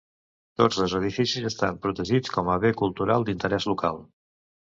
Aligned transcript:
Tots 0.61 0.77
dos 0.83 0.95
edificis 0.99 1.43
estan 1.49 1.77
protegits 1.83 2.33
com 2.37 2.49
a 2.53 2.57
bé 2.63 2.73
cultural 2.81 3.27
d'interès 3.27 3.71
local. 3.75 4.01